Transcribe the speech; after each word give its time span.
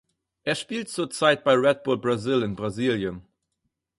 Er 0.45 0.55
spielt 0.55 0.89
zurzeit 0.89 1.43
bei 1.43 1.53
Red 1.53 1.83
Bull 1.83 1.99
Brasil 1.99 2.41
in 2.41 2.55
Brasilien. 2.55 3.21